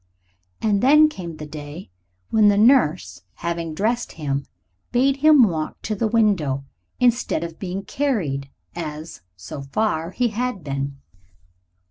And 0.63 0.81
then 0.81 1.09
came 1.09 1.37
the 1.37 1.45
day 1.45 1.91
when 2.31 2.47
the 2.47 2.57
nurse, 2.57 3.21
having 3.35 3.75
dressed 3.75 4.13
him, 4.13 4.47
bade 4.91 5.17
him 5.17 5.43
walk 5.43 5.79
to 5.83 5.93
the 5.93 6.07
window, 6.07 6.65
instead 6.99 7.43
of 7.43 7.59
being 7.59 7.83
carried, 7.85 8.49
as, 8.75 9.21
so 9.35 9.61
far, 9.61 10.09
he 10.09 10.29
had 10.29 10.63
been. 10.63 10.97